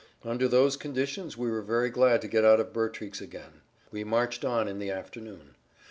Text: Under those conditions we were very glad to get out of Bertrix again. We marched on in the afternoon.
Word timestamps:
Under 0.23 0.47
those 0.47 0.77
conditions 0.77 1.37
we 1.37 1.51
were 1.51 1.61
very 1.61 1.91
glad 1.91 2.23
to 2.23 2.27
get 2.27 2.43
out 2.43 2.59
of 2.59 2.73
Bertrix 2.73 3.21
again. 3.21 3.61
We 3.91 4.03
marched 4.03 4.43
on 4.43 4.67
in 4.67 4.79
the 4.79 4.89
afternoon. 4.89 5.53